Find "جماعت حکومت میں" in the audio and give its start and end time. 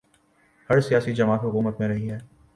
1.13-1.87